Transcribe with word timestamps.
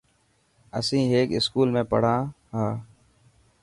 اسين 0.79 1.03
هڪ 1.13 1.27
اسڪول 1.37 1.67
۾ 1.77 1.83
پڙهان 1.91 2.21
ها. 2.55 2.67